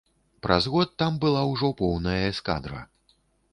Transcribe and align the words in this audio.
Праз 0.45 0.63
год 0.75 0.95
там 1.01 1.19
была 1.27 1.43
ўжо 1.51 1.71
поўная 1.83 2.17
эскадра. 2.33 2.83